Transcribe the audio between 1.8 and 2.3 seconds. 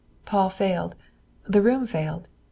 failed.